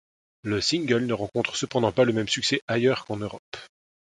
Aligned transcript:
Le 0.41 0.61
single 0.61 1.05
ne 1.05 1.13
rencontre 1.13 1.55
cependant 1.55 1.91
pas 1.91 2.05
le 2.05 2.11
même 2.13 2.27
succès 2.27 2.63
ailleurs 2.67 3.05
qu'en 3.05 3.17
Europe. 3.17 3.55